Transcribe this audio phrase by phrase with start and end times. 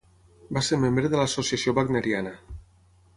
[0.57, 2.33] Va ser membre de l'Associació Wagneriana.